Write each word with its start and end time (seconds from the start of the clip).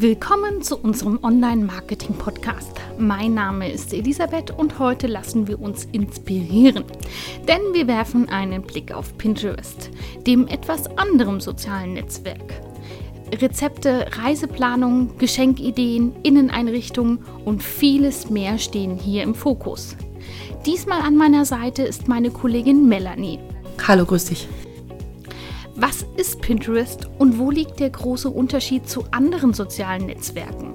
Willkommen 0.00 0.62
zu 0.62 0.76
unserem 0.76 1.18
Online-Marketing-Podcast. 1.24 2.70
Mein 3.00 3.34
Name 3.34 3.68
ist 3.68 3.92
Elisabeth 3.92 4.52
und 4.56 4.78
heute 4.78 5.08
lassen 5.08 5.48
wir 5.48 5.60
uns 5.60 5.86
inspirieren. 5.90 6.84
Denn 7.48 7.60
wir 7.72 7.88
werfen 7.88 8.28
einen 8.28 8.62
Blick 8.62 8.92
auf 8.92 9.18
Pinterest, 9.18 9.90
dem 10.24 10.46
etwas 10.46 10.86
anderem 10.96 11.40
sozialen 11.40 11.94
Netzwerk. 11.94 12.60
Rezepte, 13.42 14.06
Reiseplanung, 14.12 15.18
Geschenkideen, 15.18 16.14
Inneneinrichtungen 16.22 17.18
und 17.44 17.60
vieles 17.60 18.30
mehr 18.30 18.58
stehen 18.58 18.96
hier 18.96 19.24
im 19.24 19.34
Fokus. 19.34 19.96
Diesmal 20.64 21.00
an 21.00 21.16
meiner 21.16 21.44
Seite 21.44 21.82
ist 21.82 22.06
meine 22.06 22.30
Kollegin 22.30 22.88
Melanie. 22.88 23.40
Hallo, 23.84 24.04
grüß 24.04 24.26
dich. 24.26 24.46
Was 25.80 26.04
ist 26.16 26.40
Pinterest 26.40 27.08
und 27.20 27.38
wo 27.38 27.52
liegt 27.52 27.78
der 27.78 27.90
große 27.90 28.28
Unterschied 28.28 28.88
zu 28.88 29.04
anderen 29.12 29.54
sozialen 29.54 30.06
Netzwerken? 30.06 30.72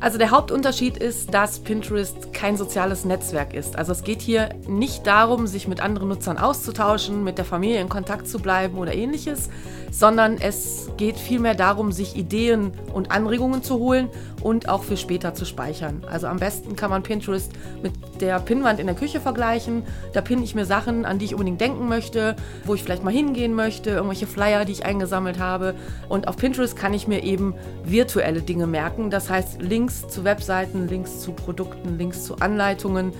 Also 0.00 0.16
der 0.16 0.30
Hauptunterschied 0.30 0.96
ist, 0.96 1.34
dass 1.34 1.58
Pinterest 1.58 2.32
kein 2.32 2.56
soziales 2.56 3.04
Netzwerk 3.04 3.52
ist. 3.52 3.76
Also 3.76 3.92
es 3.92 4.04
geht 4.04 4.22
hier 4.22 4.54
nicht 4.68 5.06
darum, 5.06 5.46
sich 5.46 5.68
mit 5.68 5.80
anderen 5.80 6.08
Nutzern 6.08 6.38
auszutauschen, 6.38 7.24
mit 7.24 7.36
der 7.36 7.44
Familie 7.44 7.80
in 7.80 7.90
Kontakt 7.90 8.26
zu 8.26 8.38
bleiben 8.38 8.78
oder 8.78 8.94
ähnliches, 8.94 9.50
sondern 9.90 10.38
es 10.38 10.90
geht 10.96 11.18
vielmehr 11.18 11.54
darum, 11.54 11.92
sich 11.92 12.16
Ideen 12.16 12.72
und 12.94 13.10
Anregungen 13.10 13.62
zu 13.62 13.78
holen 13.78 14.08
und 14.42 14.70
auch 14.70 14.82
für 14.82 14.96
später 14.96 15.34
zu 15.34 15.44
speichern. 15.44 16.04
Also 16.10 16.26
am 16.26 16.38
besten 16.38 16.74
kann 16.74 16.88
man 16.88 17.02
Pinterest 17.02 17.52
mit 17.82 17.92
der 18.20 18.40
Pinnwand 18.40 18.80
in 18.80 18.86
der 18.86 18.96
Küche 18.96 19.20
vergleichen. 19.20 19.82
Da 20.12 20.20
pinne 20.20 20.42
ich 20.42 20.54
mir 20.54 20.64
Sachen, 20.64 21.04
an 21.04 21.18
die 21.18 21.26
ich 21.26 21.34
unbedingt 21.34 21.60
denken 21.60 21.88
möchte, 21.88 22.36
wo 22.64 22.74
ich 22.74 22.82
vielleicht 22.82 23.04
mal 23.04 23.12
hingehen 23.12 23.54
möchte, 23.54 23.90
irgendwelche 23.90 24.26
Flyer, 24.26 24.64
die 24.64 24.72
ich 24.72 24.84
eingesammelt 24.84 25.38
habe. 25.38 25.74
Und 26.08 26.28
auf 26.28 26.36
Pinterest 26.36 26.76
kann 26.76 26.94
ich 26.94 27.08
mir 27.08 27.22
eben 27.22 27.54
virtuelle 27.84 28.42
Dinge 28.42 28.66
merken. 28.66 29.10
Das 29.10 29.30
heißt 29.30 29.62
Links 29.62 30.08
zu 30.08 30.24
Webseiten, 30.24 30.88
Links 30.88 31.20
zu 31.20 31.32
Produkten, 31.32 31.98
Links 31.98 32.24
zu 32.24 32.36
Anleitungen. 32.36 33.12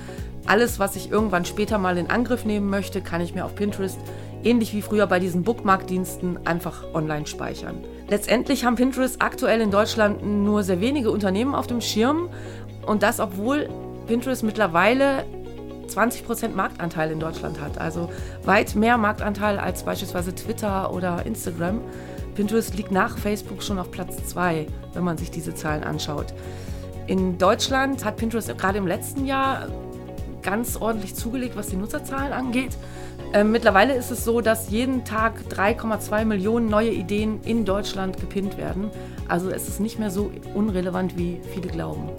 Alles, 0.47 0.78
was 0.78 0.94
ich 0.97 1.10
irgendwann 1.10 1.44
später 1.44 1.78
mal 1.78 1.98
in 1.98 2.08
Angriff 2.08 2.44
nehmen 2.44 2.70
möchte, 2.70 3.00
kann 3.00 3.20
ich 3.20 3.34
mir 3.34 3.44
auf 3.44 3.56
Pinterest 3.56 3.98
ähnlich 4.44 4.72
wie 4.72 4.83
früher 4.83 5.06
bei 5.06 5.19
diesen 5.19 5.42
Bookmark-Diensten 5.42 6.38
einfach 6.44 6.84
online 6.94 7.27
speichern. 7.27 7.84
Letztendlich 8.08 8.64
haben 8.64 8.77
Pinterest 8.77 9.20
aktuell 9.20 9.60
in 9.60 9.72
Deutschland 9.72 10.25
nur 10.25 10.62
sehr 10.62 10.81
wenige 10.81 11.10
Unternehmen 11.10 11.55
auf 11.55 11.66
dem 11.66 11.81
Schirm 11.81 12.28
und 12.86 13.03
das, 13.03 13.19
obwohl 13.19 13.69
Pinterest 14.06 14.42
mittlerweile 14.42 15.24
20% 15.88 16.50
Marktanteil 16.54 17.10
in 17.10 17.20
Deutschland 17.20 17.60
hat. 17.60 17.78
Also 17.78 18.10
weit 18.44 18.74
mehr 18.74 18.98
Marktanteil 18.98 19.58
als 19.58 19.84
beispielsweise 19.84 20.34
Twitter 20.34 20.92
oder 20.92 21.24
Instagram. 21.26 21.80
Pinterest 22.34 22.76
liegt 22.76 22.90
nach 22.90 23.16
Facebook 23.16 23.62
schon 23.62 23.78
auf 23.78 23.90
Platz 23.90 24.26
2, 24.26 24.66
wenn 24.92 25.04
man 25.04 25.16
sich 25.16 25.30
diese 25.30 25.54
Zahlen 25.54 25.84
anschaut. 25.84 26.34
In 27.06 27.38
Deutschland 27.38 28.04
hat 28.04 28.16
Pinterest 28.16 28.56
gerade 28.58 28.78
im 28.78 28.86
letzten 28.86 29.26
Jahr 29.26 29.68
ganz 30.42 30.76
ordentlich 30.76 31.14
zugelegt, 31.14 31.56
was 31.56 31.68
die 31.68 31.76
Nutzerzahlen 31.76 32.32
angeht. 32.32 32.76
Ähm, 33.32 33.50
mittlerweile 33.50 33.94
ist 33.94 34.10
es 34.10 34.24
so, 34.24 34.41
dass 34.41 34.70
jeden 34.70 35.04
Tag 35.04 35.34
3,2 35.50 36.24
Millionen 36.24 36.68
neue 36.68 36.91
Ideen 36.91 37.41
in 37.42 37.64
Deutschland 37.64 38.20
gepinnt 38.20 38.56
werden. 38.56 38.91
Also 39.28 39.50
es 39.50 39.66
ist 39.66 39.80
nicht 39.80 39.98
mehr 39.98 40.10
so 40.10 40.30
unrelevant, 40.54 41.16
wie 41.18 41.41
viele 41.52 41.68
glauben. 41.68 42.10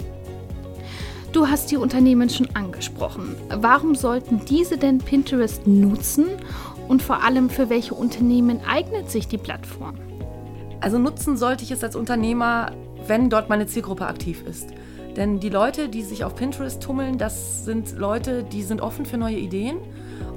Du 1.32 1.46
hast 1.46 1.70
die 1.70 1.76
Unternehmen 1.76 2.30
schon 2.30 2.48
angesprochen. 2.54 3.36
Warum 3.50 3.94
sollten 3.94 4.40
diese 4.46 4.78
denn 4.78 4.96
Pinterest 4.96 5.66
nutzen 5.66 6.26
und 6.88 7.02
vor 7.02 7.22
allem 7.22 7.50
für 7.50 7.68
welche 7.68 7.94
Unternehmen 7.94 8.60
eignet 8.66 9.10
sich 9.10 9.28
die 9.28 9.36
Plattform? 9.36 9.96
Also 10.80 10.98
nutzen 10.98 11.36
sollte 11.36 11.64
ich 11.64 11.70
es 11.70 11.84
als 11.84 11.96
Unternehmer, 11.96 12.72
wenn 13.06 13.28
dort 13.28 13.50
meine 13.50 13.66
Zielgruppe 13.66 14.06
aktiv 14.06 14.42
ist. 14.48 14.70
Denn 15.16 15.38
die 15.38 15.50
Leute, 15.50 15.90
die 15.90 16.02
sich 16.02 16.24
auf 16.24 16.34
Pinterest 16.34 16.82
tummeln, 16.82 17.18
das 17.18 17.64
sind 17.64 17.98
Leute, 17.98 18.42
die 18.42 18.62
sind 18.62 18.80
offen 18.80 19.04
für 19.04 19.18
neue 19.18 19.36
Ideen 19.36 19.76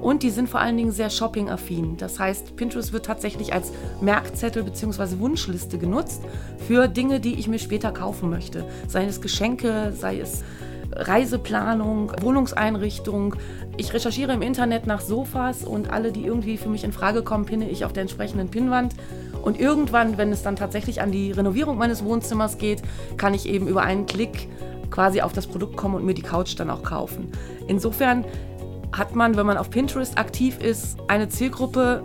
und 0.01 0.23
die 0.23 0.29
sind 0.29 0.49
vor 0.49 0.59
allen 0.59 0.75
Dingen 0.75 0.91
sehr 0.91 1.09
shopping-affin. 1.09 1.95
Das 1.97 2.19
heißt, 2.19 2.57
Pinterest 2.57 2.91
wird 2.91 3.05
tatsächlich 3.05 3.53
als 3.53 3.71
Merkzettel 4.01 4.63
bzw. 4.63 5.19
Wunschliste 5.19 5.77
genutzt 5.77 6.21
für 6.67 6.89
Dinge, 6.89 7.21
die 7.21 7.35
ich 7.35 7.47
mir 7.47 7.59
später 7.59 7.91
kaufen 7.93 8.29
möchte. 8.29 8.65
Sei 8.89 9.05
es 9.05 9.21
Geschenke, 9.21 9.93
sei 9.95 10.19
es 10.19 10.43
Reiseplanung, 10.93 12.11
Wohnungseinrichtung. 12.21 13.35
Ich 13.77 13.93
recherchiere 13.93 14.33
im 14.33 14.41
Internet 14.41 14.87
nach 14.87 15.01
Sofas 15.01 15.63
und 15.63 15.91
alle, 15.91 16.11
die 16.11 16.25
irgendwie 16.25 16.57
für 16.57 16.69
mich 16.69 16.83
in 16.83 16.91
Frage 16.91 17.23
kommen, 17.23 17.45
pinne 17.45 17.69
ich 17.69 17.85
auf 17.85 17.93
der 17.93 18.01
entsprechenden 18.01 18.49
Pinnwand. 18.49 18.93
Und 19.41 19.59
irgendwann, 19.59 20.17
wenn 20.17 20.31
es 20.31 20.43
dann 20.43 20.55
tatsächlich 20.55 21.01
an 21.01 21.11
die 21.11 21.31
Renovierung 21.31 21.77
meines 21.77 22.03
Wohnzimmers 22.03 22.57
geht, 22.57 22.81
kann 23.17 23.33
ich 23.33 23.47
eben 23.47 23.67
über 23.67 23.81
einen 23.81 24.05
Klick 24.05 24.47
quasi 24.91 25.21
auf 25.21 25.33
das 25.33 25.47
Produkt 25.47 25.77
kommen 25.77 25.95
und 25.95 26.05
mir 26.05 26.13
die 26.13 26.21
Couch 26.21 26.59
dann 26.59 26.69
auch 26.69 26.83
kaufen. 26.83 27.31
Insofern 27.67 28.25
hat 28.91 29.15
man, 29.15 29.37
wenn 29.37 29.45
man 29.45 29.57
auf 29.57 29.69
Pinterest 29.69 30.17
aktiv 30.17 30.59
ist, 30.59 30.97
eine 31.07 31.29
Zielgruppe, 31.29 32.03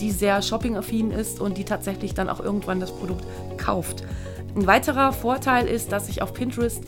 die 0.00 0.10
sehr 0.10 0.42
shoppingaffin 0.42 1.10
ist 1.10 1.40
und 1.40 1.58
die 1.58 1.64
tatsächlich 1.64 2.14
dann 2.14 2.28
auch 2.28 2.40
irgendwann 2.40 2.80
das 2.80 2.92
Produkt 2.92 3.24
kauft. 3.56 4.04
Ein 4.56 4.66
weiterer 4.66 5.12
Vorteil 5.12 5.66
ist, 5.66 5.92
dass 5.92 6.08
ich 6.08 6.22
auf 6.22 6.34
Pinterest 6.34 6.82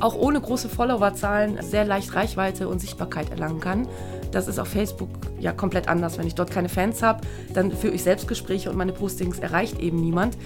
auch 0.00 0.14
ohne 0.14 0.40
große 0.40 0.68
Followerzahlen 0.68 1.62
sehr 1.62 1.84
leicht 1.84 2.14
Reichweite 2.14 2.68
und 2.68 2.80
Sichtbarkeit 2.80 3.30
erlangen 3.30 3.60
kann. 3.60 3.86
Das 4.32 4.48
ist 4.48 4.58
auf 4.58 4.68
Facebook 4.68 5.10
ja 5.38 5.52
komplett 5.52 5.88
anders. 5.88 6.18
Wenn 6.18 6.26
ich 6.26 6.34
dort 6.34 6.50
keine 6.50 6.68
Fans 6.68 7.02
habe, 7.02 7.20
dann 7.52 7.72
führe 7.72 7.94
ich 7.94 8.02
Selbstgespräche 8.02 8.70
und 8.70 8.76
meine 8.76 8.92
Postings 8.92 9.38
erreicht 9.38 9.80
eben 9.80 10.00
niemand. 10.00 10.36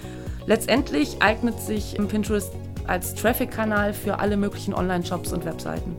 Letztendlich 0.46 1.16
eignet 1.20 1.60
sich 1.60 1.96
Pinterest 2.08 2.52
als 2.86 3.14
Traffic-Kanal 3.14 3.94
für 3.94 4.18
alle 4.18 4.36
möglichen 4.36 4.74
Online-Shops 4.74 5.32
und 5.32 5.44
Webseiten. 5.44 5.96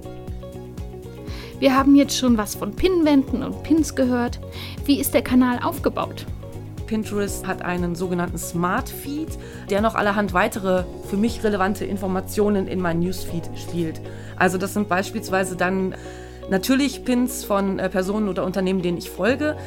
Wir 1.60 1.76
haben 1.76 1.96
jetzt 1.96 2.18
schon 2.18 2.38
was 2.38 2.56
von 2.56 2.76
Pinwänden 2.76 3.42
und 3.42 3.64
Pins 3.64 3.96
gehört. 3.96 4.40
Wie 4.86 5.00
ist 5.00 5.14
der 5.14 5.22
Kanal 5.22 5.60
aufgebaut? 5.64 6.26
Pinterest 6.86 7.46
hat 7.48 7.62
einen 7.62 7.96
sogenannten 7.96 8.38
Smart 8.38 8.90
Feed, 8.90 9.30
der 9.70 9.82
noch 9.82 9.96
allerhand 9.96 10.34
weitere 10.34 10.84
für 11.10 11.18
mich 11.18 11.44
relevante 11.44 11.86
Informationen 11.86 12.68
in 12.68 12.80
mein 12.80 13.00
Newsfeed 13.00 13.50
stiehlt. 13.56 14.02
Also 14.36 14.58
das 14.58 14.74
sind 14.74 14.90
beispielsweise 14.90 15.56
dann 15.56 15.96
natürlich 16.50 17.04
Pins 17.06 17.44
von 17.44 17.80
äh, 17.80 17.90
Personen 17.90 18.30
oder 18.30 18.44
Unternehmen, 18.46 18.82
denen 18.82 18.98
ich 18.98 19.10
folge, 19.10 19.58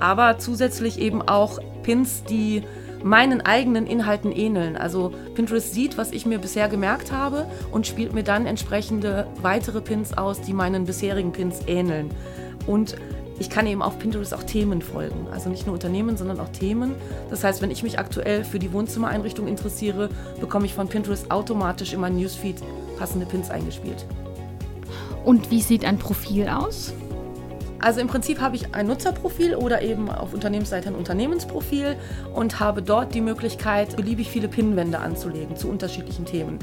aber 0.00 0.38
zusätzlich 0.38 0.98
eben 0.98 1.22
auch 1.22 1.58
Pins, 1.82 2.24
die 2.24 2.62
meinen 3.02 3.40
eigenen 3.40 3.86
Inhalten 3.86 4.32
ähneln. 4.32 4.76
Also 4.76 5.12
Pinterest 5.34 5.72
sieht, 5.72 5.98
was 5.98 6.12
ich 6.12 6.26
mir 6.26 6.38
bisher 6.38 6.68
gemerkt 6.68 7.12
habe 7.12 7.46
und 7.70 7.86
spielt 7.86 8.12
mir 8.12 8.24
dann 8.24 8.46
entsprechende 8.46 9.26
weitere 9.40 9.80
Pins 9.80 10.16
aus, 10.16 10.40
die 10.40 10.52
meinen 10.52 10.84
bisherigen 10.84 11.32
Pins 11.32 11.60
ähneln. 11.66 12.10
Und 12.66 12.96
ich 13.38 13.50
kann 13.50 13.66
eben 13.66 13.82
auf 13.82 13.98
Pinterest 13.98 14.34
auch 14.34 14.42
Themen 14.42 14.82
folgen. 14.82 15.28
Also 15.32 15.48
nicht 15.48 15.66
nur 15.66 15.74
Unternehmen, 15.74 16.16
sondern 16.16 16.40
auch 16.40 16.48
Themen. 16.48 16.94
Das 17.30 17.44
heißt, 17.44 17.62
wenn 17.62 17.70
ich 17.70 17.82
mich 17.82 17.98
aktuell 17.98 18.44
für 18.44 18.58
die 18.58 18.72
Wohnzimmereinrichtung 18.72 19.46
interessiere, 19.46 20.10
bekomme 20.40 20.66
ich 20.66 20.74
von 20.74 20.88
Pinterest 20.88 21.30
automatisch 21.30 21.92
in 21.92 22.00
mein 22.00 22.16
Newsfeed 22.16 22.56
passende 22.98 23.26
Pins 23.26 23.50
eingespielt. 23.50 24.06
Und 25.24 25.50
wie 25.50 25.60
sieht 25.60 25.84
ein 25.84 25.98
Profil 25.98 26.48
aus? 26.48 26.92
Also 27.80 28.00
im 28.00 28.08
Prinzip 28.08 28.40
habe 28.40 28.56
ich 28.56 28.74
ein 28.74 28.88
Nutzerprofil 28.88 29.54
oder 29.54 29.82
eben 29.82 30.10
auf 30.10 30.34
Unternehmensseite 30.34 30.88
ein 30.88 30.96
Unternehmensprofil 30.96 31.96
und 32.34 32.58
habe 32.58 32.82
dort 32.82 33.14
die 33.14 33.20
Möglichkeit, 33.20 33.94
beliebig 33.96 34.30
viele 34.30 34.48
Pinnwände 34.48 34.98
anzulegen 34.98 35.56
zu 35.56 35.68
unterschiedlichen 35.68 36.24
Themen. 36.24 36.58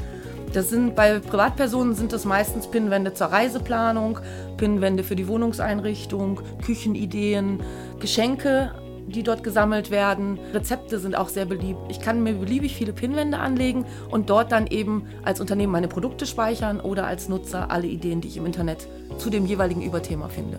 Das 0.53 0.69
sind 0.69 0.95
bei 0.95 1.19
Privatpersonen 1.19 1.95
sind 1.95 2.13
das 2.13 2.25
meistens 2.25 2.67
Pinnwände 2.67 3.13
zur 3.13 3.27
Reiseplanung, 3.27 4.19
Pinnwände 4.57 5.03
für 5.03 5.15
die 5.15 5.27
Wohnungseinrichtung, 5.27 6.39
Küchenideen, 6.65 7.59
Geschenke, 7.99 8.71
die 9.07 9.23
dort 9.23 9.43
gesammelt 9.43 9.91
werden. 9.91 10.39
Rezepte 10.53 10.99
sind 10.99 11.15
auch 11.15 11.29
sehr 11.29 11.45
beliebt. 11.45 11.79
Ich 11.89 11.99
kann 11.99 12.23
mir 12.23 12.33
beliebig 12.33 12.75
viele 12.75 12.93
Pinnwände 12.93 13.37
anlegen 13.37 13.85
und 14.09 14.29
dort 14.29 14.51
dann 14.51 14.67
eben 14.67 15.07
als 15.23 15.41
Unternehmen 15.41 15.73
meine 15.73 15.87
Produkte 15.87 16.25
speichern 16.25 16.79
oder 16.79 17.05
als 17.05 17.29
Nutzer 17.29 17.69
alle 17.71 17.87
Ideen, 17.87 18.21
die 18.21 18.29
ich 18.29 18.37
im 18.37 18.45
Internet 18.45 18.87
zu 19.17 19.29
dem 19.29 19.45
jeweiligen 19.45 19.81
Überthema 19.81 20.29
finde. 20.29 20.57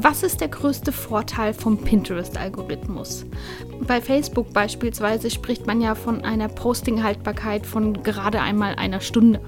Was 0.00 0.22
ist 0.22 0.40
der 0.40 0.46
größte 0.46 0.92
Vorteil 0.92 1.52
vom 1.52 1.76
Pinterest-Algorithmus? 1.76 3.26
Bei 3.80 4.00
Facebook 4.00 4.52
beispielsweise 4.52 5.28
spricht 5.28 5.66
man 5.66 5.80
ja 5.80 5.96
von 5.96 6.20
einer 6.24 6.46
Posting-Haltbarkeit 6.46 7.66
von 7.66 8.00
gerade 8.04 8.40
einmal 8.40 8.76
einer 8.76 9.00
Stunde. 9.00 9.40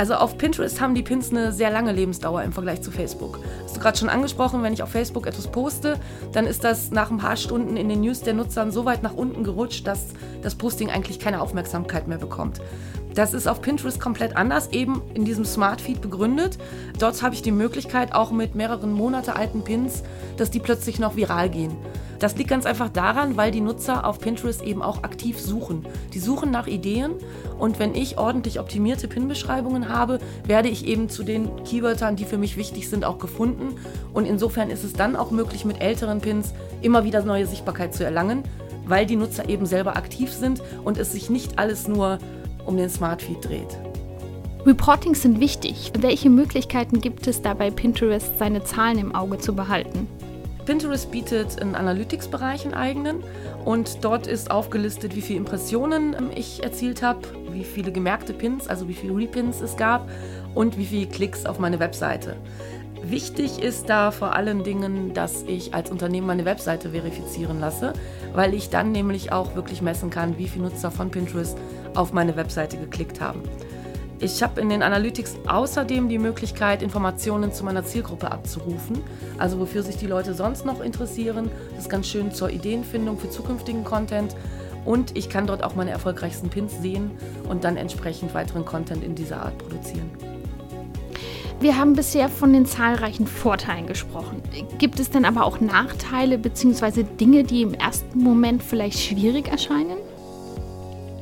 Also 0.00 0.14
auf 0.14 0.38
Pinterest 0.38 0.80
haben 0.80 0.94
die 0.94 1.02
Pins 1.02 1.28
eine 1.28 1.52
sehr 1.52 1.70
lange 1.70 1.92
Lebensdauer 1.92 2.42
im 2.42 2.52
Vergleich 2.52 2.80
zu 2.80 2.90
Facebook. 2.90 3.38
Hast 3.64 3.76
du 3.76 3.80
gerade 3.80 3.98
schon 3.98 4.08
angesprochen, 4.08 4.62
wenn 4.62 4.72
ich 4.72 4.82
auf 4.82 4.88
Facebook 4.88 5.26
etwas 5.26 5.46
poste, 5.48 6.00
dann 6.32 6.46
ist 6.46 6.64
das 6.64 6.90
nach 6.90 7.10
ein 7.10 7.18
paar 7.18 7.36
Stunden 7.36 7.76
in 7.76 7.90
den 7.90 8.00
News 8.00 8.22
der 8.22 8.32
Nutzern 8.32 8.72
so 8.72 8.86
weit 8.86 9.02
nach 9.02 9.12
unten 9.12 9.44
gerutscht, 9.44 9.86
dass 9.86 10.06
das 10.40 10.54
Posting 10.54 10.88
eigentlich 10.88 11.18
keine 11.18 11.42
Aufmerksamkeit 11.42 12.08
mehr 12.08 12.16
bekommt. 12.16 12.62
Das 13.12 13.34
ist 13.34 13.46
auf 13.46 13.60
Pinterest 13.60 14.00
komplett 14.00 14.38
anders, 14.38 14.72
eben 14.72 15.02
in 15.12 15.26
diesem 15.26 15.44
Smart 15.44 15.82
Feed 15.82 16.00
begründet. 16.00 16.56
Dort 16.98 17.22
habe 17.22 17.34
ich 17.34 17.42
die 17.42 17.52
Möglichkeit, 17.52 18.14
auch 18.14 18.30
mit 18.30 18.54
mehreren 18.54 18.94
Monate 18.94 19.36
alten 19.36 19.64
Pins, 19.64 20.02
dass 20.38 20.50
die 20.50 20.60
plötzlich 20.60 20.98
noch 20.98 21.16
viral 21.16 21.50
gehen. 21.50 21.76
Das 22.20 22.36
liegt 22.36 22.50
ganz 22.50 22.66
einfach 22.66 22.90
daran, 22.90 23.38
weil 23.38 23.50
die 23.50 23.62
Nutzer 23.62 24.06
auf 24.06 24.20
Pinterest 24.20 24.62
eben 24.62 24.82
auch 24.82 25.04
aktiv 25.04 25.40
suchen. 25.40 25.86
Die 26.12 26.18
suchen 26.18 26.50
nach 26.50 26.66
Ideen 26.66 27.12
und 27.58 27.78
wenn 27.78 27.94
ich 27.94 28.18
ordentlich 28.18 28.60
optimierte 28.60 29.08
Pin-Beschreibungen 29.08 29.88
habe, 29.88 30.20
werde 30.44 30.68
ich 30.68 30.86
eben 30.86 31.08
zu 31.08 31.22
den 31.22 31.64
Keywörtern, 31.64 32.16
die 32.16 32.26
für 32.26 32.36
mich 32.36 32.58
wichtig 32.58 32.90
sind, 32.90 33.06
auch 33.06 33.18
gefunden. 33.18 33.74
Und 34.12 34.26
insofern 34.26 34.68
ist 34.68 34.84
es 34.84 34.92
dann 34.92 35.16
auch 35.16 35.30
möglich, 35.30 35.64
mit 35.64 35.80
älteren 35.80 36.20
Pins 36.20 36.52
immer 36.82 37.04
wieder 37.04 37.24
neue 37.24 37.46
Sichtbarkeit 37.46 37.94
zu 37.94 38.04
erlangen, 38.04 38.42
weil 38.86 39.06
die 39.06 39.16
Nutzer 39.16 39.48
eben 39.48 39.64
selber 39.64 39.96
aktiv 39.96 40.30
sind 40.30 40.62
und 40.84 40.98
es 40.98 41.12
sich 41.12 41.30
nicht 41.30 41.58
alles 41.58 41.88
nur 41.88 42.18
um 42.66 42.76
den 42.76 42.90
Smartfeed 42.90 43.42
dreht. 43.42 43.78
Reportings 44.66 45.22
sind 45.22 45.40
wichtig. 45.40 45.90
Welche 45.98 46.28
Möglichkeiten 46.28 47.00
gibt 47.00 47.26
es 47.26 47.40
dabei, 47.40 47.70
Pinterest 47.70 48.38
seine 48.38 48.62
Zahlen 48.62 48.98
im 48.98 49.14
Auge 49.14 49.38
zu 49.38 49.54
behalten? 49.54 50.06
Pinterest 50.66 51.10
bietet 51.10 51.60
einen 51.60 51.74
Analytics-Bereich 51.74 52.64
einen 52.64 52.74
eigenen 52.74 53.22
und 53.64 54.04
dort 54.04 54.26
ist 54.26 54.50
aufgelistet, 54.50 55.16
wie 55.16 55.22
viele 55.22 55.38
Impressionen 55.38 56.14
ähm, 56.14 56.30
ich 56.34 56.62
erzielt 56.62 57.02
habe, 57.02 57.20
wie 57.52 57.64
viele 57.64 57.92
gemerkte 57.92 58.32
Pins, 58.32 58.68
also 58.68 58.88
wie 58.88 58.94
viele 58.94 59.16
Repins 59.16 59.60
es 59.60 59.76
gab 59.76 60.08
und 60.54 60.78
wie 60.78 60.86
viele 60.86 61.06
Klicks 61.06 61.46
auf 61.46 61.58
meine 61.58 61.78
Webseite. 61.78 62.36
Wichtig 63.02 63.62
ist 63.62 63.88
da 63.88 64.10
vor 64.10 64.34
allen 64.34 64.62
Dingen, 64.62 65.14
dass 65.14 65.42
ich 65.44 65.72
als 65.72 65.90
Unternehmen 65.90 66.26
meine 66.26 66.44
Webseite 66.44 66.90
verifizieren 66.90 67.58
lasse, 67.58 67.94
weil 68.34 68.52
ich 68.52 68.68
dann 68.68 68.92
nämlich 68.92 69.32
auch 69.32 69.54
wirklich 69.54 69.80
messen 69.80 70.10
kann, 70.10 70.36
wie 70.36 70.48
viele 70.48 70.64
Nutzer 70.64 70.90
von 70.90 71.10
Pinterest 71.10 71.56
auf 71.94 72.12
meine 72.12 72.36
Webseite 72.36 72.76
geklickt 72.76 73.20
haben. 73.20 73.42
Ich 74.22 74.42
habe 74.42 74.60
in 74.60 74.68
den 74.68 74.82
Analytics 74.82 75.36
außerdem 75.48 76.10
die 76.10 76.18
Möglichkeit, 76.18 76.82
Informationen 76.82 77.54
zu 77.54 77.64
meiner 77.64 77.86
Zielgruppe 77.86 78.30
abzurufen, 78.30 78.98
also 79.38 79.58
wofür 79.58 79.82
sich 79.82 79.96
die 79.96 80.06
Leute 80.06 80.34
sonst 80.34 80.66
noch 80.66 80.82
interessieren. 80.82 81.50
Das 81.70 81.84
ist 81.84 81.90
ganz 81.90 82.06
schön 82.06 82.30
zur 82.30 82.50
Ideenfindung 82.50 83.16
für 83.18 83.30
zukünftigen 83.30 83.82
Content. 83.82 84.36
Und 84.84 85.16
ich 85.16 85.30
kann 85.30 85.46
dort 85.46 85.64
auch 85.64 85.74
meine 85.74 85.90
erfolgreichsten 85.90 86.50
Pins 86.50 86.82
sehen 86.82 87.12
und 87.48 87.64
dann 87.64 87.78
entsprechend 87.78 88.34
weiteren 88.34 88.66
Content 88.66 89.02
in 89.02 89.14
dieser 89.14 89.42
Art 89.42 89.56
produzieren. 89.56 90.10
Wir 91.60 91.78
haben 91.78 91.94
bisher 91.94 92.28
von 92.28 92.52
den 92.52 92.66
zahlreichen 92.66 93.26
Vorteilen 93.26 93.86
gesprochen. 93.86 94.42
Gibt 94.78 95.00
es 95.00 95.10
denn 95.10 95.24
aber 95.24 95.44
auch 95.44 95.60
Nachteile 95.60 96.36
bzw. 96.36 97.04
Dinge, 97.04 97.44
die 97.44 97.62
im 97.62 97.72
ersten 97.72 98.22
Moment 98.22 98.62
vielleicht 98.62 98.98
schwierig 98.98 99.48
erscheinen? 99.48 99.96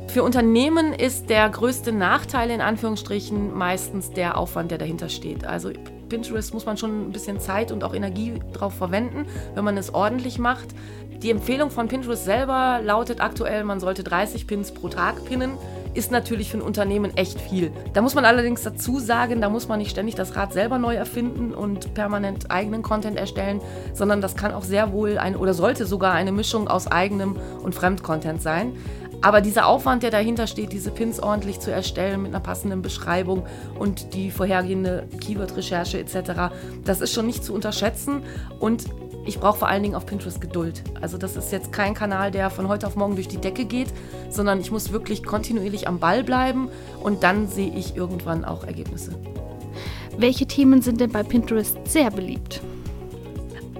Für 0.09 0.23
Unternehmen 0.23 0.93
ist 0.93 1.29
der 1.29 1.47
größte 1.47 1.91
Nachteil 1.91 2.49
in 2.49 2.61
Anführungsstrichen 2.61 3.55
meistens 3.55 4.09
der 4.09 4.39
Aufwand, 4.39 4.71
der 4.71 4.79
dahinter 4.79 5.07
steht. 5.07 5.45
Also 5.45 5.69
Pinterest 6.09 6.51
muss 6.51 6.65
man 6.65 6.77
schon 6.77 7.09
ein 7.09 7.11
bisschen 7.11 7.39
Zeit 7.39 7.71
und 7.71 7.83
auch 7.83 7.93
Energie 7.93 8.39
drauf 8.53 8.73
verwenden, 8.73 9.27
wenn 9.53 9.63
man 9.63 9.77
es 9.77 9.93
ordentlich 9.93 10.39
macht. 10.39 10.69
Die 11.21 11.29
Empfehlung 11.29 11.69
von 11.69 11.87
Pinterest 11.89 12.25
selber 12.25 12.79
lautet 12.83 13.21
aktuell, 13.21 13.63
man 13.63 13.79
sollte 13.79 14.03
30 14.03 14.47
Pins 14.47 14.71
pro 14.71 14.87
Tag 14.87 15.25
pinnen. 15.25 15.59
Ist 15.93 16.11
natürlich 16.11 16.49
für 16.49 16.57
ein 16.57 16.61
Unternehmen 16.61 17.15
echt 17.15 17.39
viel. 17.39 17.71
Da 17.93 18.01
muss 18.01 18.15
man 18.15 18.25
allerdings 18.25 18.63
dazu 18.63 18.99
sagen, 18.99 19.41
da 19.41 19.49
muss 19.49 19.67
man 19.67 19.77
nicht 19.77 19.91
ständig 19.91 20.15
das 20.15 20.35
Rad 20.35 20.53
selber 20.53 20.79
neu 20.79 20.95
erfinden 20.95 21.53
und 21.53 21.93
permanent 21.93 22.49
eigenen 22.49 22.81
Content 22.81 23.17
erstellen, 23.17 23.61
sondern 23.93 24.21
das 24.21 24.35
kann 24.35 24.53
auch 24.53 24.63
sehr 24.63 24.91
wohl 24.91 25.19
eine 25.19 25.37
oder 25.37 25.53
sollte 25.53 25.85
sogar 25.85 26.13
eine 26.13 26.31
Mischung 26.31 26.67
aus 26.67 26.87
eigenem 26.87 27.37
und 27.61 27.75
Fremdcontent 27.75 28.41
sein. 28.41 28.73
Aber 29.21 29.41
dieser 29.41 29.67
Aufwand, 29.67 30.03
der 30.03 30.11
dahinter 30.11 30.47
steht, 30.47 30.71
diese 30.71 30.91
Pins 30.91 31.19
ordentlich 31.19 31.59
zu 31.59 31.71
erstellen 31.71 32.21
mit 32.21 32.31
einer 32.31 32.39
passenden 32.39 32.81
Beschreibung 32.81 33.45
und 33.77 34.13
die 34.13 34.31
vorhergehende 34.31 35.07
Keyword-Recherche 35.19 35.99
etc., 35.99 36.53
das 36.85 37.01
ist 37.01 37.13
schon 37.13 37.25
nicht 37.25 37.43
zu 37.43 37.53
unterschätzen. 37.53 38.23
Und 38.59 38.85
ich 39.25 39.39
brauche 39.39 39.59
vor 39.59 39.67
allen 39.67 39.83
Dingen 39.83 39.95
auf 39.95 40.05
Pinterest 40.05 40.39
Geduld. 40.39 40.83
Also 41.01 41.17
das 41.17 41.35
ist 41.35 41.51
jetzt 41.51 41.73
kein 41.73 41.93
Kanal, 41.93 42.31
der 42.31 42.49
von 42.49 42.69
heute 42.69 42.87
auf 42.87 42.95
morgen 42.95 43.15
durch 43.15 43.27
die 43.27 43.37
Decke 43.37 43.65
geht, 43.65 43.89
sondern 44.29 44.61
ich 44.61 44.71
muss 44.71 44.93
wirklich 44.93 45.23
kontinuierlich 45.23 45.87
am 45.87 45.99
Ball 45.99 46.23
bleiben 46.23 46.69
und 47.03 47.21
dann 47.23 47.47
sehe 47.47 47.73
ich 47.75 47.97
irgendwann 47.97 48.45
auch 48.45 48.63
Ergebnisse. 48.63 49.11
Welche 50.17 50.45
Themen 50.45 50.81
sind 50.81 51.01
denn 51.01 51.11
bei 51.11 51.23
Pinterest 51.23 51.77
sehr 51.85 52.09
beliebt? 52.09 52.61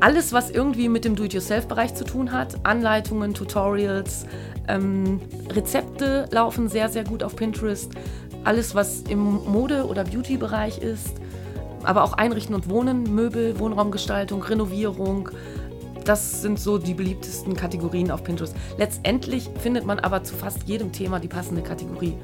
Alles, 0.02 0.32
was 0.32 0.50
irgendwie 0.50 0.88
mit 0.88 1.04
dem 1.04 1.18
Do-it-yourself-Bereich 1.18 1.94
zu 1.94 2.06
tun 2.06 2.32
hat, 2.32 2.66
Anleitungen, 2.66 3.34
Tutorials, 3.34 4.26
ähm, 4.70 5.20
Rezepte 5.50 6.28
laufen 6.32 6.70
sehr, 6.70 6.88
sehr 6.90 7.04
gut 7.04 7.24
auf 7.24 7.36
Pinterest. 7.36 7.92
Alles, 8.44 8.76
was 8.76 9.02
im 9.02 9.20
Mode- 9.20 9.86
oder 9.86 10.06
Beauty-Bereich 10.06 10.78
ist, 10.78 11.16
aber 11.84 12.04
auch 12.04 12.14
Einrichten 12.14 12.56
und 12.56 12.70
Wohnen, 12.70 13.04
Möbel, 13.14 13.60
Wohnraumgestaltung, 13.60 14.42
Renovierung. 14.44 15.30
Das 16.06 16.42
sind 16.42 16.60
so 16.60 16.78
die 16.78 16.94
beliebtesten 16.94 17.56
Kategorien 17.56 18.12
auf 18.12 18.24
Pinterest. 18.24 18.56
Letztendlich 18.78 19.50
findet 19.60 19.86
man 19.86 20.00
aber 20.00 20.24
zu 20.24 20.36
fast 20.36 20.64
jedem 20.64 20.92
Thema 20.92 21.20
die 21.20 21.28
passende 21.28 21.62
Kategorie. 21.62 22.16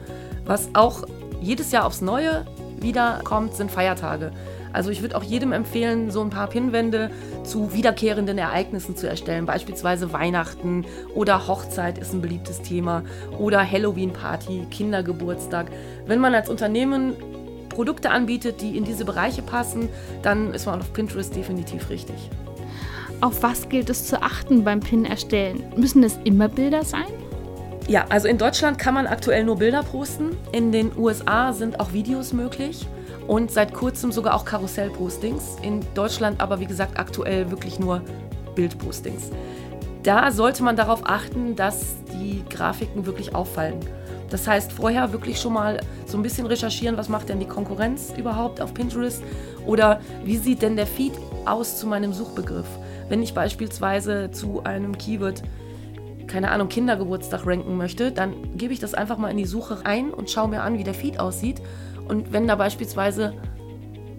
Was 0.45 0.69
auch 0.73 1.03
jedes 1.41 1.71
Jahr 1.71 1.85
aufs 1.85 2.01
Neue 2.01 2.45
wiederkommt, 2.79 3.55
sind 3.55 3.71
Feiertage. 3.71 4.31
Also 4.75 4.89
ich 4.89 5.01
würde 5.01 5.15
auch 5.15 5.23
jedem 5.23 5.53
empfehlen, 5.53 6.11
so 6.11 6.21
ein 6.21 6.29
paar 6.29 6.47
Pinwände 6.47 7.09
zu 7.45 7.73
wiederkehrenden 7.73 8.37
Ereignissen 8.37 8.97
zu 8.97 9.07
erstellen. 9.07 9.45
Beispielsweise 9.45 10.11
Weihnachten 10.11 10.85
oder 11.13 11.47
Hochzeit 11.47 11.97
ist 11.97 12.13
ein 12.13 12.21
beliebtes 12.21 12.61
Thema 12.61 13.03
oder 13.39 13.69
Halloween-Party, 13.69 14.67
Kindergeburtstag. 14.69 15.67
Wenn 16.07 16.19
man 16.19 16.35
als 16.35 16.49
Unternehmen 16.49 17.13
Produkte 17.69 18.09
anbietet, 18.09 18.61
die 18.61 18.75
in 18.75 18.83
diese 18.83 19.05
Bereiche 19.05 19.41
passen, 19.41 19.87
dann 20.23 20.53
ist 20.53 20.65
man 20.65 20.81
auf 20.81 20.91
Pinterest 20.91 21.33
definitiv 21.33 21.89
richtig. 21.89 22.29
Auf 23.21 23.43
was 23.43 23.69
gilt 23.69 23.89
es 23.89 24.05
zu 24.05 24.21
achten 24.21 24.65
beim 24.65 24.81
Pin 24.81 25.05
erstellen? 25.05 25.63
Müssen 25.77 26.03
es 26.03 26.19
immer 26.25 26.49
Bilder 26.49 26.83
sein? 26.83 27.07
Ja, 27.87 28.05
also 28.09 28.27
in 28.27 28.37
Deutschland 28.37 28.77
kann 28.77 28.93
man 28.93 29.07
aktuell 29.07 29.45
nur 29.45 29.57
Bilder 29.57 29.83
posten. 29.83 30.35
In 30.51 30.73
den 30.73 30.91
USA 30.97 31.53
sind 31.53 31.79
auch 31.79 31.93
Videos 31.93 32.33
möglich 32.33 32.85
und 33.27 33.51
seit 33.51 33.73
kurzem 33.73 34.11
sogar 34.11 34.35
auch 34.35 34.45
Karussell-Postings. 34.45 35.57
In 35.61 35.81
Deutschland 35.93 36.41
aber, 36.41 36.59
wie 36.59 36.65
gesagt, 36.65 36.99
aktuell 36.99 37.51
wirklich 37.51 37.79
nur 37.79 38.01
Bildpostings. 38.55 39.31
Da 40.03 40.31
sollte 40.31 40.63
man 40.63 40.75
darauf 40.75 41.01
achten, 41.03 41.55
dass 41.55 41.95
die 42.13 42.43
Grafiken 42.49 43.05
wirklich 43.05 43.33
auffallen. 43.33 43.79
Das 44.29 44.47
heißt, 44.47 44.71
vorher 44.71 45.13
wirklich 45.13 45.39
schon 45.39 45.53
mal 45.53 45.79
so 46.05 46.17
ein 46.17 46.23
bisschen 46.23 46.47
recherchieren, 46.47 46.97
was 46.97 47.09
macht 47.09 47.29
denn 47.29 47.39
die 47.39 47.47
Konkurrenz 47.47 48.13
überhaupt 48.17 48.59
auf 48.59 48.73
Pinterest 48.73 49.23
oder 49.65 49.99
wie 50.23 50.37
sieht 50.37 50.61
denn 50.61 50.75
der 50.75 50.87
Feed 50.87 51.13
aus 51.45 51.77
zu 51.77 51.87
meinem 51.87 52.11
Suchbegriff. 52.13 52.67
Wenn 53.07 53.21
ich 53.21 53.33
beispielsweise 53.33 54.31
zu 54.31 54.63
einem 54.63 54.97
Keyword, 54.97 55.43
keine 56.27 56.49
Ahnung, 56.51 56.69
Kindergeburtstag 56.69 57.45
ranken 57.45 57.77
möchte, 57.77 58.11
dann 58.11 58.57
gebe 58.57 58.73
ich 58.73 58.79
das 58.79 58.95
einfach 58.95 59.17
mal 59.17 59.29
in 59.29 59.37
die 59.37 59.45
Suche 59.45 59.85
rein 59.85 60.11
und 60.11 60.29
schaue 60.29 60.49
mir 60.49 60.63
an, 60.63 60.77
wie 60.77 60.83
der 60.83 60.95
Feed 60.95 61.19
aussieht 61.19 61.61
und 62.07 62.31
wenn 62.33 62.47
da 62.47 62.55
beispielsweise 62.55 63.33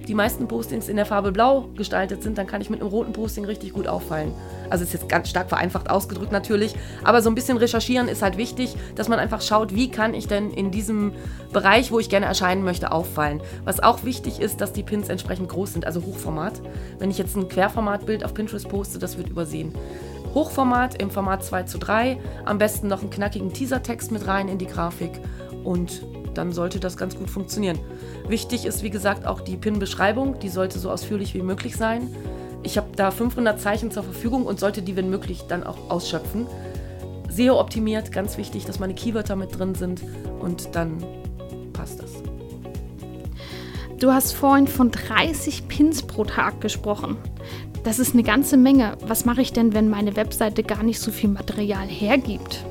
die 0.07 0.15
meisten 0.15 0.47
Postings 0.47 0.89
in 0.89 0.97
der 0.97 1.07
Farbe 1.07 1.33
Blau 1.33 1.69
gestaltet 1.77 2.23
sind, 2.23 2.39
dann 2.39 2.47
kann 2.47 2.61
ich 2.61 2.71
mit 2.71 2.81
einem 2.81 2.91
roten 2.91 3.13
Posting 3.13 3.45
richtig 3.45 3.73
gut 3.73 3.89
auffallen. 3.89 4.33
Also 4.71 4.85
ist 4.85 4.93
jetzt 4.93 5.09
ganz 5.09 5.29
stark 5.29 5.49
vereinfacht 5.49 5.91
ausgedrückt 5.91 6.33
natürlich, 6.33 6.75
aber 7.05 7.23
so 7.23 7.29
ein 7.29 7.35
bisschen 7.35 7.59
recherchieren 7.59 8.09
ist 8.09 8.23
halt 8.23 8.37
wichtig, 8.37 8.77
dass 8.95 9.09
man 9.09 9.19
einfach 9.19 9.43
schaut, 9.43 9.75
wie 9.75 9.91
kann 9.91 10.15
ich 10.15 10.29
denn 10.29 10.51
in 10.51 10.71
diesem 10.71 11.13
Bereich, 11.53 11.91
wo 11.91 11.99
ich 11.99 12.09
gerne 12.09 12.27
erscheinen 12.27 12.63
möchte, 12.63 12.93
auffallen. 12.93 13.41
Was 13.65 13.83
auch 13.83 14.05
wichtig 14.05 14.41
ist, 14.41 14.61
dass 14.61 14.73
die 14.73 14.83
Pins 14.83 15.09
entsprechend 15.09 15.49
groß 15.49 15.73
sind, 15.73 15.87
also 15.87 16.03
Hochformat. 16.03 16.61
Wenn 16.99 17.11
ich 17.11 17.19
jetzt 17.19 17.37
ein 17.37 17.49
Querformatbild 17.49 18.25
auf 18.25 18.35
Pinterest 18.35 18.69
poste, 18.69 18.99
das 18.99 19.17
wird 19.17 19.29
übersehen. 19.29 19.75
Hochformat 20.35 21.01
im 21.01 21.11
Format 21.11 21.45
2 21.45 21.63
zu 21.65 21.79
3, 21.79 22.19
am 22.45 22.59
besten 22.59 22.89
noch 22.89 23.01
einen 23.01 23.11
knackigen 23.11 23.53
Teasertext 23.53 24.13
mit 24.13 24.27
rein 24.27 24.49
in 24.49 24.59
die 24.59 24.67
Grafik 24.67 25.13
und 25.65 26.03
dann 26.37 26.53
sollte 26.53 26.81
das 26.81 26.97
ganz 26.97 27.17
gut 27.17 27.31
funktionieren. 27.31 27.79
Wichtig 28.29 28.67
ist, 28.67 28.83
wie 28.83 28.91
gesagt, 28.91 29.27
auch 29.27 29.41
die 29.41 29.57
PIN-Beschreibung. 29.57 30.39
Die 30.41 30.49
sollte 30.49 30.79
so 30.79 30.91
ausführlich 30.91 31.35
wie 31.35 31.43
möglich 31.43 31.77
sein. 31.77 32.15
Ich 32.63 32.77
habe 32.77 32.89
da 32.97 33.11
500 33.11 33.61
Zeichen 33.61 33.91
zur 33.91 34.03
Verfügung 34.03 34.45
und 34.45 34.59
sollte 34.59 34.83
die, 34.83 34.97
wenn 34.97 35.09
möglich, 35.09 35.45
dann 35.49 35.65
auch 35.65 35.91
ausschöpfen. 35.91 36.47
SEO 37.31 37.61
optimiert, 37.61 38.13
ganz 38.13 38.39
wichtig, 38.39 38.65
dass 38.65 38.79
meine 38.79 38.95
Keywörter 38.95 39.37
mit 39.37 39.57
drin 39.59 39.75
sind 39.75 40.03
und 40.41 40.75
dann 40.75 40.99
passt 41.73 42.03
das. 42.03 42.11
Du 43.99 44.13
hast 44.13 44.33
vorhin 44.33 44.67
von 44.67 44.91
30 44.91 45.69
Pins 45.69 46.03
pro 46.03 46.25
Tag 46.25 46.61
gesprochen. 46.61 47.17
Das 47.85 47.99
ist 47.99 48.15
eine 48.15 48.25
ganze 48.25 48.57
Menge. 48.57 48.99
Was 49.07 49.25
mache 49.25 49.43
ich 49.43 49.53
denn, 49.53 49.73
wenn 49.73 49.89
meine 49.89 50.17
Webseite 50.17 50.63
gar 50.63 50.83
nicht 50.83 50.99
so 50.99 51.11
viel 51.11 51.31
Material 51.31 51.87
hergibt? 51.87 52.65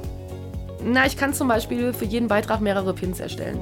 Na, 0.87 1.07
ich 1.07 1.17
kann 1.17 1.33
zum 1.33 1.47
Beispiel 1.47 1.93
für 1.93 2.05
jeden 2.05 2.27
Beitrag 2.27 2.61
mehrere 2.61 2.93
Pins 2.93 3.19
erstellen. 3.19 3.59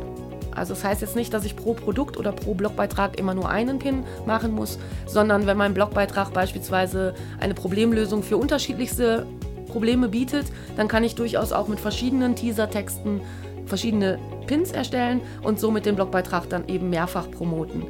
Also 0.52 0.74
das 0.74 0.84
heißt 0.84 1.02
jetzt 1.02 1.16
nicht, 1.16 1.34
dass 1.34 1.46
ich 1.46 1.56
pro 1.56 1.74
Produkt 1.74 2.18
oder 2.18 2.34
pro 2.34 2.54
Blogbeitrag 2.54 3.18
immer 3.18 3.34
nur 3.34 3.50
einen 3.50 3.80
Pin 3.80 4.04
machen 4.26 4.52
muss, 4.52 4.78
sondern 5.06 5.48
wenn 5.48 5.56
mein 5.56 5.74
Blogbeitrag 5.74 6.34
beispielsweise 6.34 7.16
eine 7.40 7.54
Problemlösung 7.54 8.24
für 8.24 8.36
unterschiedlichste 8.36 9.26
Probleme 9.68 10.10
bietet, 10.10 10.48
dann 10.76 10.90
kann 10.90 11.06
ich 11.06 11.16
durchaus 11.16 11.54
auch 11.54 11.70
mit 11.70 11.80
verschiedenen 11.80 12.36
Teasertexten 12.36 13.22
verschiedene 13.66 14.20
Pins 14.46 14.74
erstellen 14.74 15.22
und 15.42 15.62
somit 15.62 15.86
den 15.86 15.96
Blogbeitrag 15.96 16.50
dann 16.50 16.68
eben 16.68 16.90
mehrfach 16.90 17.32
promoten. 17.32 17.86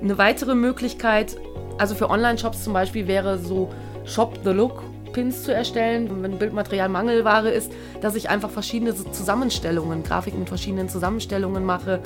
Eine 0.00 0.16
weitere 0.16 0.54
Möglichkeit, 0.54 1.36
also 1.76 1.96
für 1.96 2.08
Online-Shops 2.08 2.62
zum 2.62 2.72
Beispiel, 2.72 3.08
wäre 3.08 3.36
so 3.38 3.68
Shop 4.04 4.38
the 4.44 4.50
Look 4.50 4.84
Pins 5.16 5.44
zu 5.44 5.54
erstellen, 5.54 6.10
wenn 6.22 6.36
Bildmaterial 6.36 6.90
Mangelware 6.90 7.48
ist, 7.48 7.72
dass 8.02 8.16
ich 8.16 8.28
einfach 8.28 8.50
verschiedene 8.50 8.94
Zusammenstellungen, 8.94 10.02
Grafiken 10.02 10.40
mit 10.40 10.48
verschiedenen 10.50 10.90
Zusammenstellungen 10.90 11.64
mache 11.64 12.00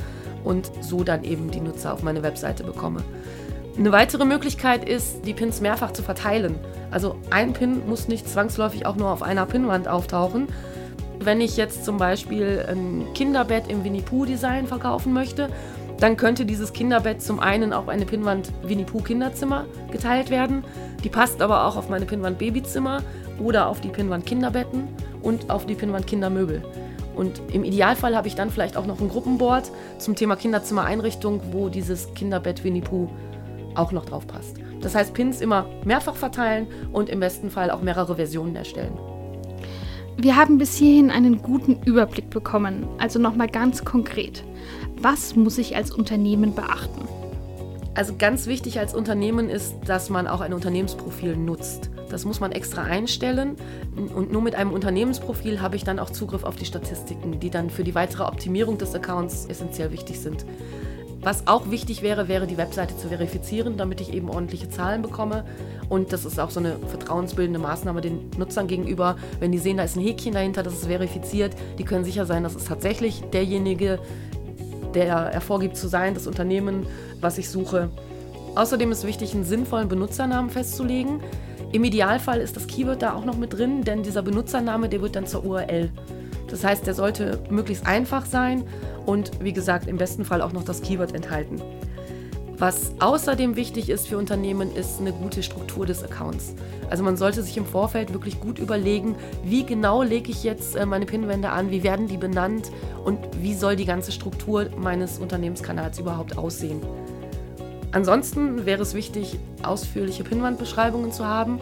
und 0.45 0.71
so 0.81 1.03
dann 1.03 1.25
eben 1.25 1.51
die 1.51 1.61
Nutzer 1.61 1.93
auf 1.93 2.05
meine 2.05 2.23
Webseite 2.23 2.63
bekomme. 2.63 3.03
Eine 3.77 3.91
weitere 3.91 4.25
Möglichkeit 4.25 4.89
ist, 4.89 5.27
die 5.27 5.35
Pins 5.35 5.61
mehrfach 5.61 5.93
zu 5.93 6.05
verteilen. 6.05 6.55
Also 6.93 7.17
ein 7.31 7.53
Pin 7.53 7.83
muss 7.89 8.07
nicht 8.07 8.29
zwangsläufig 8.29 8.87
auch 8.87 8.95
nur 8.95 9.11
auf 9.11 9.25
einer 9.25 9.45
Pinwand 9.45 9.89
auftauchen. 9.89 10.47
Wenn 11.19 11.41
ich 11.41 11.57
jetzt 11.57 11.85
zum 11.85 11.97
Beispiel 11.97 12.65
ein 12.69 13.09
Kinderbett 13.15 13.69
im 13.69 13.83
Winnie 13.83 14.03
Pooh 14.03 14.25
Design 14.25 14.69
verkaufen 14.69 15.13
möchte, 15.13 15.49
dann 16.01 16.17
könnte 16.17 16.47
dieses 16.47 16.73
Kinderbett 16.73 17.23
zum 17.23 17.41
einen 17.41 17.73
auf 17.73 17.89
eine 17.89 18.07
Pinwand 18.07 18.51
Winnie 18.63 18.85
Pooh 18.85 19.03
Kinderzimmer 19.03 19.67
geteilt 19.93 20.31
werden. 20.31 20.65
Die 21.05 21.11
passt 21.11 21.43
aber 21.43 21.67
auch 21.67 21.77
auf 21.77 21.91
meine 21.91 22.07
Pinwand 22.07 22.39
Babyzimmer 22.39 23.03
oder 23.39 23.69
auf 23.69 23.81
die 23.81 23.89
Pinwand 23.89 24.25
Kinderbetten 24.27 24.89
und 25.23 25.51
auf 25.51 25.67
die 25.67 25.75
Pinwand 25.75 26.07
Kindermöbel. 26.07 26.63
Und 27.15 27.43
im 27.53 27.65
Idealfall 27.65 28.17
habe 28.17 28.29
ich 28.29 28.35
dann 28.35 28.51
vielleicht 28.51 28.79
auch 28.79 28.87
noch 28.87 29.01
ein 29.01 29.09
Gruppenboard 29.09 29.71
zum 29.99 30.17
Thema 30.17 30.37
Kinderzimmereinrichtung, 30.37 31.43
wo 31.53 31.69
dieses 31.69 32.13
Kinderbett 32.15 32.65
Winnie 32.65 32.81
Pooh 32.81 33.11
auch 33.75 33.93
noch 33.93 34.07
drauf 34.07 34.27
passt. 34.27 34.57
Das 34.81 34.95
heißt, 34.95 35.13
Pins 35.13 35.43
immer 35.43 35.67
mehrfach 35.85 36.17
verteilen 36.17 36.67
und 36.93 37.11
im 37.11 37.21
besten 37.21 37.51
Fall 37.51 37.71
auch 37.71 37.83
mehrere 37.83 38.17
Versionen 38.17 38.57
erstellen. 38.57 38.99
Wir 40.23 40.37
haben 40.37 40.59
bis 40.59 40.77
hierhin 40.77 41.11
einen 41.11 41.41
guten 41.41 41.83
Überblick 41.87 42.29
bekommen, 42.29 42.87
also 42.99 43.19
nochmal 43.19 43.49
ganz 43.49 43.87
konkret. 43.87 44.45
Was 45.01 45.35
muss 45.35 45.57
ich 45.57 45.77
als 45.77 45.91
Unternehmen 45.91 46.55
beachten? 46.55 47.09
Also 47.95 48.15
ganz 48.19 48.47
wichtig 48.47 48.79
als 48.79 48.93
Unternehmen 48.93 49.49
ist, 49.49 49.77
dass 49.87 50.11
man 50.11 50.27
auch 50.27 50.43
ein 50.43 50.53
Unternehmensprofil 50.53 51.39
nutzt. 51.39 51.89
Das 52.11 52.27
muss 52.27 52.39
man 52.39 52.53
extra 52.53 52.83
einstellen 52.83 53.57
und 54.15 54.31
nur 54.31 54.43
mit 54.43 54.57
einem 54.57 54.73
Unternehmensprofil 54.73 55.63
habe 55.63 55.77
ich 55.77 55.85
dann 55.85 55.99
auch 55.99 56.11
Zugriff 56.11 56.45
auf 56.45 56.57
die 56.57 56.67
Statistiken, 56.67 57.41
die 57.41 57.49
dann 57.49 57.71
für 57.71 57.83
die 57.83 57.95
weitere 57.95 58.25
Optimierung 58.25 58.77
des 58.77 58.95
Accounts 58.95 59.47
essentiell 59.47 59.91
wichtig 59.91 60.21
sind. 60.21 60.45
Was 61.23 61.47
auch 61.47 61.71
wichtig 61.71 62.03
wäre, 62.03 62.29
wäre 62.29 62.47
die 62.47 62.57
Webseite 62.57 62.97
zu 62.97 63.09
verifizieren, 63.09 63.77
damit 63.77 64.01
ich 64.01 64.13
eben 64.13 64.31
ordentliche 64.31 64.69
Zahlen 64.69 65.03
bekomme. 65.03 65.45
Und 65.91 66.13
das 66.13 66.25
ist 66.25 66.39
auch 66.39 66.51
so 66.51 66.61
eine 66.61 66.79
vertrauensbildende 66.79 67.59
Maßnahme 67.59 68.01
den 68.01 68.31
Nutzern 68.39 68.69
gegenüber. 68.69 69.17
Wenn 69.41 69.51
die 69.51 69.59
sehen, 69.59 69.77
da 69.77 69.83
ist 69.83 69.97
ein 69.97 70.03
Häkchen 70.03 70.33
dahinter, 70.33 70.63
das 70.63 70.75
ist 70.75 70.87
verifiziert, 70.87 71.55
die 71.79 71.85
können 71.85 72.05
sicher 72.05 72.25
sein, 72.25 72.45
dass 72.45 72.55
es 72.55 72.65
tatsächlich 72.65 73.23
derjenige, 73.33 73.99
der 74.95 75.31
hervorgibt 75.31 75.77
zu 75.77 75.89
sein, 75.89 76.15
das 76.15 76.29
Unternehmen, 76.29 76.87
was 77.21 77.39
ich 77.39 77.51
suche. 77.51 77.91
Außerdem 78.55 78.93
ist 78.93 79.05
wichtig, 79.05 79.35
einen 79.35 79.45
sinnvollen 79.45 79.89
Benutzernamen 79.89 80.51
festzulegen. 80.51 81.21
Im 81.73 81.83
Idealfall 81.83 82.41
ist 82.41 82.55
das 82.57 82.69
Keyword 82.69 83.03
da 83.03 83.15
auch 83.15 83.25
noch 83.25 83.37
mit 83.37 83.53
drin, 83.53 83.83
denn 83.83 84.05
dieser 84.05 84.23
Benutzername, 84.23 84.89
der 84.89 85.03
wird 85.03 85.17
dann 85.17 85.27
zur 85.27 85.45
URL. 85.45 85.91
Das 86.49 86.65
heißt, 86.65 86.87
der 86.87 86.95
sollte 86.95 87.41
möglichst 87.51 87.87
einfach 87.87 88.27
sein 88.27 88.65
und 89.07 89.31
wie 89.43 89.53
gesagt 89.53 89.89
im 89.89 89.97
besten 89.97 90.25
Fall 90.25 90.41
auch 90.41 90.53
noch 90.53 90.65
das 90.65 90.83
Keyword 90.83 91.15
enthalten. 91.15 91.61
Was 92.61 92.93
außerdem 92.99 93.57
wichtig 93.57 93.89
ist 93.89 94.07
für 94.07 94.19
Unternehmen, 94.19 94.77
ist 94.77 95.01
eine 95.01 95.15
gute 95.15 95.43
Struktur 95.43 95.87
des 95.87 96.05
Accounts. 96.05 96.55
Also 96.91 97.03
man 97.03 97.17
sollte 97.17 97.43
sich 97.43 97.57
im 97.57 97.65
Vorfeld 97.65 98.13
wirklich 98.13 98.39
gut 98.39 98.59
überlegen, 98.59 99.17
wie 99.43 99.65
genau 99.65 100.03
lege 100.03 100.31
ich 100.31 100.45
jetzt 100.45 100.77
äh, 100.77 100.85
meine 100.85 101.07
Pinwände 101.07 101.49
an, 101.49 101.71
wie 101.71 101.83
werden 101.83 102.07
die 102.07 102.19
benannt 102.19 102.71
und 103.03 103.19
wie 103.41 103.55
soll 103.55 103.77
die 103.77 103.87
ganze 103.87 104.13
Struktur 104.13 104.67
meines 104.77 105.19
Unternehmenskanals 105.19 105.99
überhaupt 106.01 106.37
aussehen. 106.37 106.83
Ansonsten 107.93 108.67
wäre 108.67 108.83
es 108.83 108.93
wichtig, 108.93 109.39
ausführliche 109.63 110.23
Pinwandbeschreibungen 110.23 111.13
zu 111.13 111.25
haben. 111.25 111.61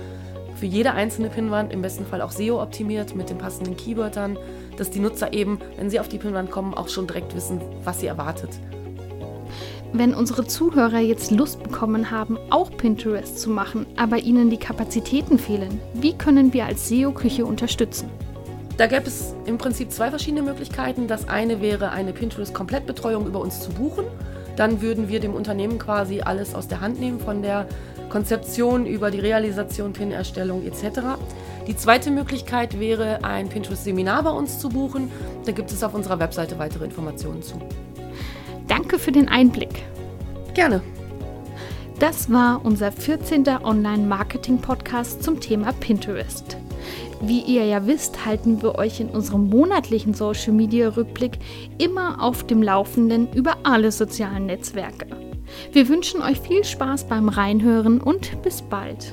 Für 0.56 0.66
jede 0.66 0.94
einzelne 0.94 1.30
Pinwand 1.30 1.72
im 1.72 1.80
besten 1.80 2.06
Fall 2.06 2.22
auch 2.22 2.32
SEO 2.32 2.60
optimiert 2.60 3.14
mit 3.14 3.30
den 3.30 3.38
passenden 3.38 3.76
Keywörtern, 3.76 4.36
dass 4.76 4.90
die 4.90 4.98
Nutzer 4.98 5.32
eben, 5.32 5.60
wenn 5.76 5.90
sie 5.90 6.00
auf 6.00 6.08
die 6.08 6.18
Pinwand 6.18 6.50
kommen, 6.50 6.74
auch 6.74 6.88
schon 6.88 7.06
direkt 7.06 7.36
wissen, 7.36 7.60
was 7.84 8.00
sie 8.00 8.08
erwartet. 8.08 8.50
Wenn 9.92 10.12
unsere 10.12 10.46
Zuhörer 10.46 10.98
jetzt 10.98 11.30
Lust 11.30 11.62
bekommen 11.62 12.10
haben, 12.10 12.38
auch 12.50 12.70
Pinterest 12.70 13.38
zu 13.38 13.48
machen, 13.48 13.86
aber 13.96 14.18
ihnen 14.18 14.50
die 14.50 14.58
Kapazitäten 14.58 15.38
fehlen, 15.38 15.80
wie 15.94 16.12
können 16.12 16.52
wir 16.52 16.66
als 16.66 16.88
SEO-Küche 16.88 17.46
unterstützen? 17.46 18.10
Da 18.76 18.86
gäbe 18.86 19.06
es 19.06 19.34
im 19.46 19.56
Prinzip 19.56 19.90
zwei 19.90 20.10
verschiedene 20.10 20.42
Möglichkeiten. 20.42 21.08
Das 21.08 21.28
eine 21.28 21.62
wäre, 21.62 21.90
eine 21.90 22.12
Pinterest-Komplettbetreuung 22.12 23.26
über 23.26 23.40
uns 23.40 23.60
zu 23.60 23.70
buchen. 23.70 24.04
Dann 24.56 24.82
würden 24.82 25.08
wir 25.08 25.20
dem 25.20 25.34
Unternehmen 25.34 25.78
quasi 25.78 26.20
alles 26.20 26.54
aus 26.54 26.68
der 26.68 26.80
Hand 26.82 27.00
nehmen, 27.00 27.18
von 27.18 27.40
der 27.42 27.66
Konzeption 28.10 28.84
über 28.86 29.10
die 29.10 29.20
Realisation, 29.20 29.94
Pin-Erstellung 29.94 30.64
etc. 30.66 31.00
Die 31.66 31.76
zweite 31.76 32.10
Möglichkeit 32.10 32.78
wäre, 32.78 33.24
ein 33.24 33.48
Pinterest-Seminar 33.48 34.22
bei 34.22 34.30
uns 34.30 34.58
zu 34.58 34.68
buchen. 34.68 35.10
Da 35.46 35.52
gibt 35.52 35.72
es 35.72 35.82
auf 35.82 35.94
unserer 35.94 36.18
Webseite 36.18 36.58
weitere 36.58 36.84
Informationen 36.84 37.42
zu. 37.42 37.58
Danke 38.88 39.04
für 39.04 39.12
den 39.12 39.28
Einblick. 39.28 39.84
Gerne. 40.54 40.80
Das 41.98 42.32
war 42.32 42.64
unser 42.64 42.90
14. 42.90 43.46
Online-Marketing-Podcast 43.62 45.22
zum 45.22 45.40
Thema 45.40 45.72
Pinterest. 45.72 46.56
Wie 47.20 47.40
ihr 47.40 47.66
ja 47.66 47.86
wisst, 47.86 48.24
halten 48.24 48.62
wir 48.62 48.76
euch 48.76 48.98
in 49.00 49.10
unserem 49.10 49.50
monatlichen 49.50 50.14
Social 50.14 50.54
Media 50.54 50.88
Rückblick 50.88 51.38
immer 51.76 52.22
auf 52.22 52.46
dem 52.46 52.62
Laufenden 52.62 53.30
über 53.34 53.58
alle 53.64 53.92
sozialen 53.92 54.46
Netzwerke. 54.46 55.06
Wir 55.70 55.86
wünschen 55.90 56.22
euch 56.22 56.40
viel 56.40 56.64
Spaß 56.64 57.08
beim 57.08 57.28
Reinhören 57.28 58.00
und 58.00 58.40
bis 58.40 58.62
bald. 58.62 59.12